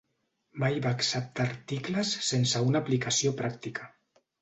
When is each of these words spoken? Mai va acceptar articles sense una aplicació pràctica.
Mai 0.63 0.79
va 0.85 0.93
acceptar 0.99 1.45
articles 1.51 2.17
sense 2.31 2.65
una 2.73 2.85
aplicació 2.85 3.39
pràctica. 3.45 3.91